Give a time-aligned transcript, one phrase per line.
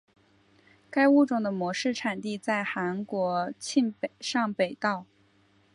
[0.89, 5.05] 该物种的模式产地在韩国庆尚北道。